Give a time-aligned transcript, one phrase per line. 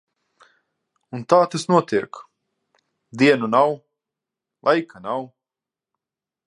[1.17, 2.21] Un tā tas notiek.
[3.23, 3.77] Dienu nav,
[4.69, 5.27] laika nav.